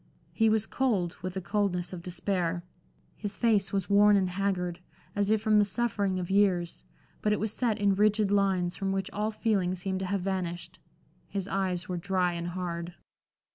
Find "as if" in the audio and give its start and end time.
5.15-5.43